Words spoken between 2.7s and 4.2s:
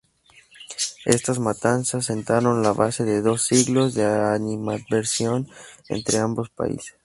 base de dos siglos de